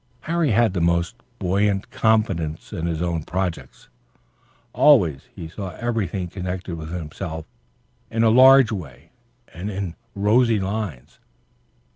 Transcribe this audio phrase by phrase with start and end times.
[0.21, 3.87] Harry had the most buoyant confidence in his own projects
[4.73, 7.45] always; he saw everything connected with himself
[8.09, 9.11] in a large way
[9.53, 11.19] and in rosy lines.